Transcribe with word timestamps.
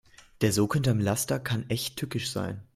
Der 0.41 0.51
Sog 0.51 0.73
hinterm 0.73 0.99
Laster 0.99 1.39
kann 1.39 1.69
echt 1.69 1.95
tückisch 1.97 2.31
sein. 2.31 2.63